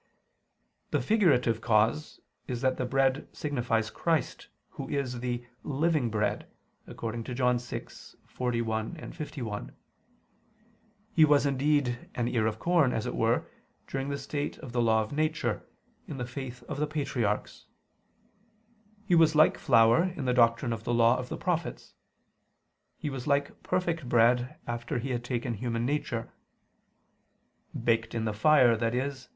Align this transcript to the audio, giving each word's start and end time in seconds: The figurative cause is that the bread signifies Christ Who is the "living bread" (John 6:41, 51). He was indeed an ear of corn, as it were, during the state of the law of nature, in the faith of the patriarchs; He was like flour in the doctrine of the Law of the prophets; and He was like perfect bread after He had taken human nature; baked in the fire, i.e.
The 0.89 0.99
figurative 0.99 1.61
cause 1.61 2.19
is 2.47 2.61
that 2.61 2.77
the 2.77 2.87
bread 2.87 3.27
signifies 3.33 3.91
Christ 3.91 4.47
Who 4.69 4.89
is 4.89 5.19
the 5.19 5.45
"living 5.61 6.09
bread" 6.09 6.49
(John 6.87 7.23
6:41, 7.57 9.13
51). 9.13 9.75
He 11.13 11.23
was 11.23 11.45
indeed 11.45 12.09
an 12.15 12.27
ear 12.29 12.47
of 12.47 12.57
corn, 12.57 12.93
as 12.93 13.05
it 13.05 13.15
were, 13.15 13.45
during 13.85 14.09
the 14.09 14.17
state 14.17 14.57
of 14.57 14.71
the 14.71 14.81
law 14.81 15.03
of 15.03 15.11
nature, 15.11 15.67
in 16.07 16.17
the 16.17 16.25
faith 16.25 16.63
of 16.63 16.79
the 16.79 16.87
patriarchs; 16.87 17.67
He 19.05 19.13
was 19.13 19.35
like 19.35 19.59
flour 19.59 20.05
in 20.05 20.25
the 20.25 20.33
doctrine 20.33 20.73
of 20.73 20.83
the 20.83 20.95
Law 20.95 21.17
of 21.19 21.29
the 21.29 21.37
prophets; 21.37 21.89
and 21.93 21.99
He 22.97 23.11
was 23.11 23.27
like 23.27 23.61
perfect 23.61 24.09
bread 24.09 24.57
after 24.65 24.97
He 24.97 25.11
had 25.11 25.23
taken 25.23 25.53
human 25.53 25.85
nature; 25.85 26.33
baked 27.79 28.15
in 28.15 28.25
the 28.25 28.33
fire, 28.33 28.75
i.e. 28.83 29.11